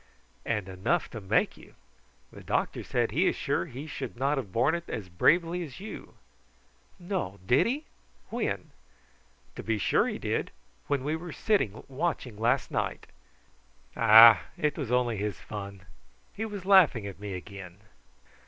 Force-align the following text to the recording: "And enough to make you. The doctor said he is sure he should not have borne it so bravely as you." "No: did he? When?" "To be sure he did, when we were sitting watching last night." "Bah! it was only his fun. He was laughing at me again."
"And 0.47 0.67
enough 0.67 1.11
to 1.11 1.21
make 1.21 1.57
you. 1.57 1.75
The 2.31 2.41
doctor 2.41 2.81
said 2.83 3.11
he 3.11 3.27
is 3.27 3.35
sure 3.35 3.67
he 3.67 3.85
should 3.85 4.17
not 4.17 4.39
have 4.39 4.51
borne 4.51 4.73
it 4.73 4.87
so 4.87 5.03
bravely 5.15 5.61
as 5.63 5.79
you." 5.79 6.15
"No: 6.97 7.39
did 7.45 7.67
he? 7.67 7.85
When?" 8.31 8.71
"To 9.55 9.61
be 9.61 9.77
sure 9.77 10.07
he 10.07 10.17
did, 10.17 10.49
when 10.87 11.03
we 11.03 11.15
were 11.15 11.31
sitting 11.31 11.83
watching 11.87 12.35
last 12.35 12.71
night." 12.71 13.05
"Bah! 13.93 14.39
it 14.57 14.75
was 14.75 14.91
only 14.91 15.17
his 15.17 15.39
fun. 15.39 15.85
He 16.33 16.45
was 16.45 16.65
laughing 16.65 17.05
at 17.05 17.19
me 17.19 17.35
again." 17.35 17.77